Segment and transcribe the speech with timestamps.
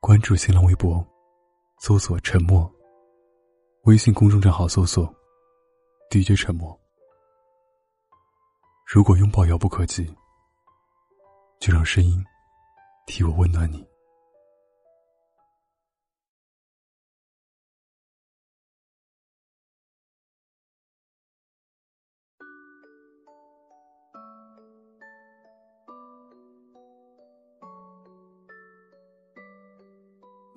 [0.00, 1.06] 关注新浪微博，
[1.78, 2.68] 搜索“沉默”。
[3.84, 5.14] 微信公众账号搜索
[6.10, 6.74] “DJ 沉默”。
[8.88, 10.10] 如果拥抱遥不可及，
[11.60, 12.24] 就让声音
[13.06, 13.86] 替我温暖你。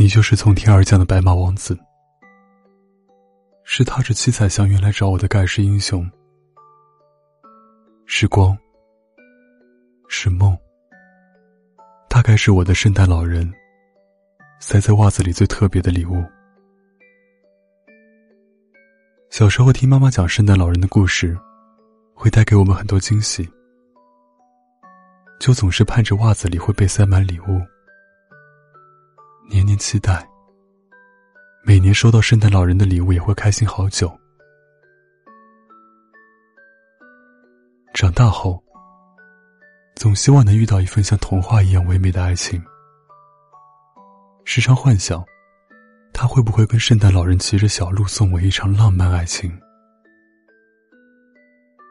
[0.00, 1.76] 你就是从天而降的白马王子，
[3.64, 6.08] 是踏着七彩祥云来找我的盖世英雄。
[8.06, 8.56] 是光，
[10.06, 10.56] 是梦，
[12.08, 13.52] 大概是我的圣诞老人，
[14.60, 16.24] 塞在袜子里最特别的礼物。
[19.30, 21.36] 小时候听妈妈讲圣诞老人的故事，
[22.14, 23.48] 会带给我们很多惊喜，
[25.40, 27.60] 就总是盼着袜子里会被塞满礼物。
[29.50, 30.28] 年年期待，
[31.64, 34.12] 每年收到圣诞老人的礼物也会开心好久。
[37.94, 38.62] 长大后，
[39.96, 42.62] 总希望能遇到一份像童话一样唯美的爱情，
[44.44, 45.24] 时常幻想，
[46.12, 49.50] 他会不会跟圣诞老人骑着小鹿送我一场浪漫爱情？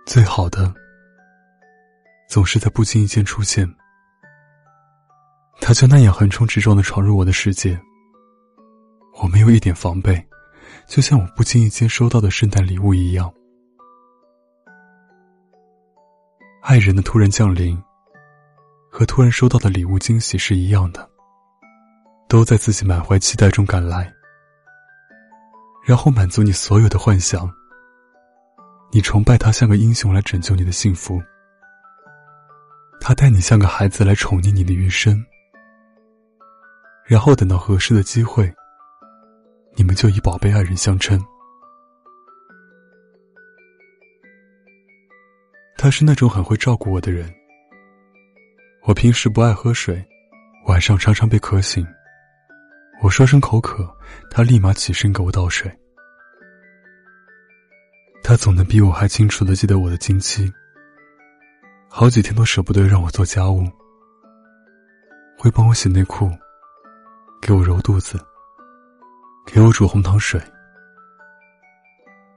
[0.06, 0.72] 最好的，
[2.30, 3.68] 总是在不经意间出现。
[5.60, 7.78] 他就那样横冲直撞的闯入我的世界，
[9.22, 10.26] 我没有一点防备，
[10.88, 13.32] 就像我不经意间收到的圣诞礼物一样。
[16.62, 17.82] 爱人的突然降临，
[18.90, 21.10] 和突然收到的礼物惊喜是一样的，
[22.30, 24.14] 都在自己满怀期待中赶来，
[25.86, 27.50] 然后满足你所有的幻想。
[28.92, 31.22] 你崇拜他像个英雄来拯救你的幸福，
[33.02, 35.22] 他待你像个孩子来宠溺你的余生。
[37.08, 38.54] 然后等到合适的机会，
[39.76, 41.18] 你们就以宝贝爱人相称。
[45.78, 47.34] 他是那种很会照顾我的人。
[48.84, 50.06] 我平时不爱喝水，
[50.66, 51.88] 晚上常常被渴醒。
[53.02, 53.90] 我说声口渴，
[54.30, 55.72] 他立马起身给我倒水。
[58.22, 60.52] 他总能比我还清楚的记得我的经期，
[61.90, 63.64] 好几天都舍不得让我做家务，
[65.38, 66.30] 会帮我洗内裤。
[67.42, 68.20] 给我揉肚子，
[69.46, 70.42] 给我煮红糖水。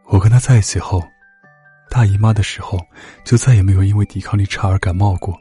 [0.06, 1.02] 我跟他在一起后，
[1.88, 2.78] 大姨妈的时候
[3.24, 5.36] 就再也没有因为抵抗力差而感冒过。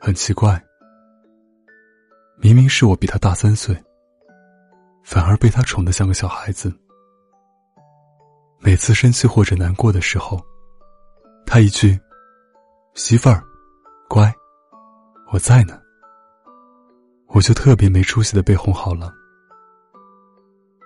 [0.00, 0.62] 很奇怪，
[2.38, 3.76] 明明是我比他大三岁，
[5.04, 6.72] 反而被他宠得像个小孩子。
[8.58, 10.40] 每次生气或者难过的时候，
[11.44, 11.98] 他一句
[12.94, 13.42] “媳妇儿，
[14.08, 14.32] 乖，
[15.32, 15.80] 我在呢。”
[17.34, 19.12] 我就特别没出息的被哄好了，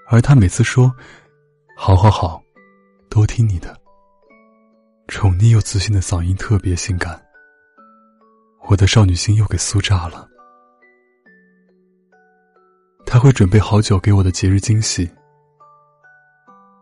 [0.08, 0.94] 而他每次说
[1.76, 2.40] “好好好，
[3.10, 3.76] 都听你的”，
[5.08, 7.20] 宠溺又自信的嗓音特别性感，
[8.68, 10.28] 我的少女心又给酥炸了。
[13.04, 15.10] 他会准备好久给我的节日惊喜，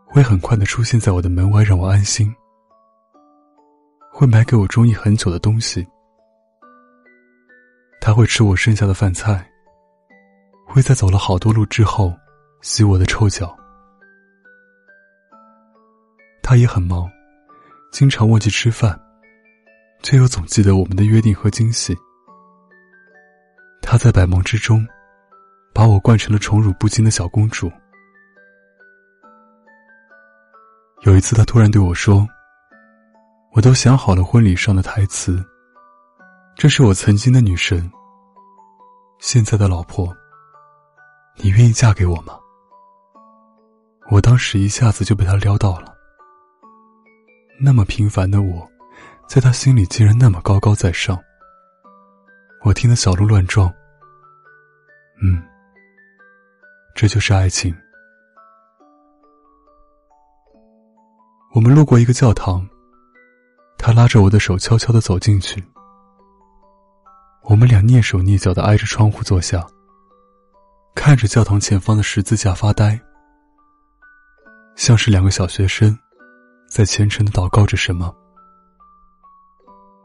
[0.05, 2.31] 会很快的出现在我的门外让我安心，
[4.11, 5.85] 会买给我中意很久的东西，
[7.99, 9.51] 他会吃我剩下的饭菜。
[10.75, 12.13] 会在走了好多路之后，
[12.59, 13.57] 洗我的臭脚。
[16.43, 17.09] 他也很忙，
[17.93, 18.99] 经常忘记吃饭，
[20.03, 21.95] 却又总记得我们的约定和惊喜。
[23.81, 24.85] 他在百忙之中，
[25.73, 27.71] 把我惯成了宠辱不惊的小公主。
[31.03, 32.27] 有一次，他突然对我说
[33.55, 35.41] ：“我都想好了婚礼上的台词，
[36.53, 37.89] 这是我曾经的女神，
[39.19, 40.13] 现在的老婆。”
[41.37, 42.39] 你愿意嫁给我吗？
[44.09, 45.93] 我当时一下子就被他撩到了。
[47.59, 48.69] 那么平凡的我，
[49.27, 51.19] 在他心里竟然那么高高在上。
[52.63, 53.71] 我听得小鹿乱撞。
[55.21, 55.41] 嗯，
[56.93, 57.75] 这就是爱情。
[61.53, 62.67] 我们路过一个教堂，
[63.77, 65.63] 他拉着我的手悄悄的走进去。
[67.43, 69.65] 我们俩蹑手蹑脚的挨着窗户坐下。
[70.95, 72.99] 看着教堂前方的十字架发呆，
[74.75, 75.95] 像是两个小学生，
[76.67, 78.15] 在虔诚的祷告着什么。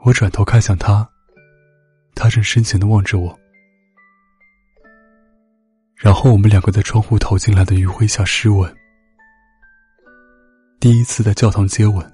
[0.02, 1.08] 我转头看向他，
[2.14, 3.38] 他正深情的望着我，
[5.94, 8.74] 然后我们两个在窗户投进来的余晖下湿吻，
[10.80, 12.04] 第一次在教堂接吻，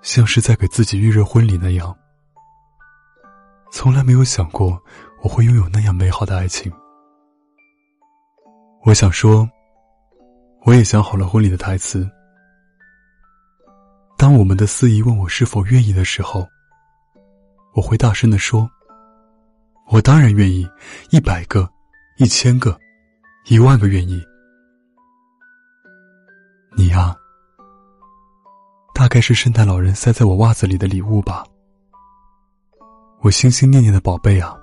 [0.00, 1.96] 像是在给自己预热婚礼那样。
[3.70, 4.82] 从来没有想过。
[5.22, 6.72] 我会拥有那样美好的爱情。
[8.84, 9.48] 我想说，
[10.64, 12.08] 我也想好了婚礼的台词。
[14.18, 16.44] 当我们的司仪问我是否愿意的时候，
[17.74, 18.68] 我会大声的说
[19.86, 20.68] ：“我当然愿意，
[21.10, 21.70] 一百个，
[22.18, 22.76] 一千个，
[23.46, 24.20] 一万个愿意。”
[26.76, 27.14] 你呀，
[28.92, 31.44] 大概是圣诞老人塞在我袜子里的礼物吧。
[33.20, 34.58] 我心心念念的宝贝啊，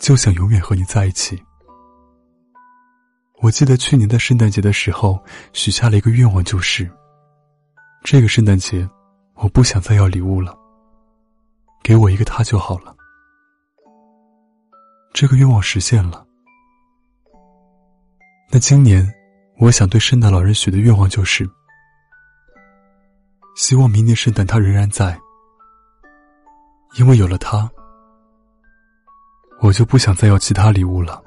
[0.00, 1.38] 就想永远和你在一起。
[3.40, 6.90] 我记得去年在圣诞节的时候，许下了一个愿望，就是。
[8.02, 8.88] 这个圣诞节，
[9.34, 10.56] 我不想再要礼物了。
[11.82, 12.94] 给我一个他就好了。
[15.14, 16.26] 这个愿望实现了。
[18.50, 19.08] 那今年，
[19.58, 21.48] 我想对圣诞老人许的愿望就是：
[23.56, 25.18] 希望明年圣诞他仍然在，
[26.98, 27.70] 因为有了他，
[29.60, 31.22] 我就不想再要其他礼物了。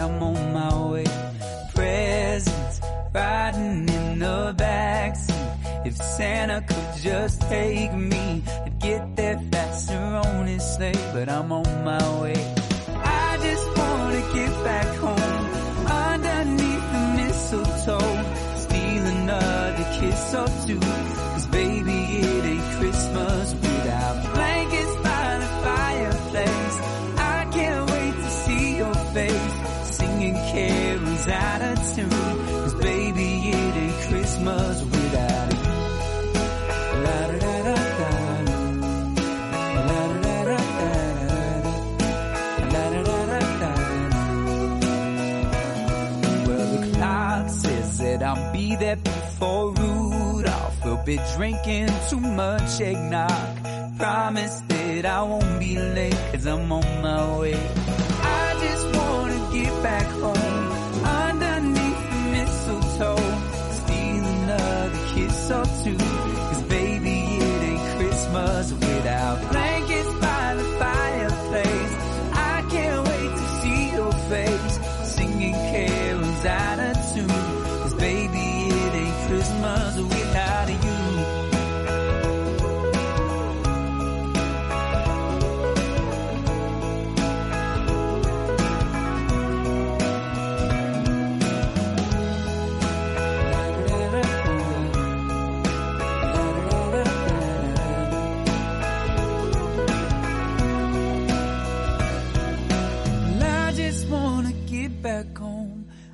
[0.00, 1.04] I'm on my way.
[1.74, 2.80] Presents
[3.12, 5.86] riding in the backseat.
[5.86, 11.00] If Santa could just take me, I'd get there faster on his sleigh.
[11.12, 12.54] But I'm on my way.
[12.96, 15.44] I just wanna get back home
[16.08, 18.14] underneath the mistletoe.
[18.64, 20.89] Steal another kiss or two.
[48.80, 50.84] There before Rudolph.
[50.84, 53.98] We'll be drinking too much eggnog.
[53.98, 57.54] Promise that I won't be late, cause I'm on my way.
[57.54, 60.39] I just wanna get back home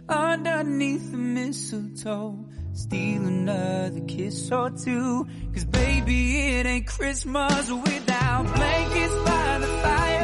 [0.08, 2.44] underneath the mistletoe.
[2.72, 5.26] Steal another kiss or two.
[5.54, 10.15] Cause baby, it ain't Christmas without blankets by the fireplace.